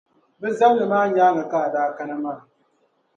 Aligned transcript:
Bε 0.39 0.47
zabili 0.59 0.85
maa 0.91 1.05
nyaaŋa 1.15 1.43
ka 1.51 1.57
a 1.65 1.69
daa 1.73 1.89
kana 1.97 2.15
maa. 2.23 2.39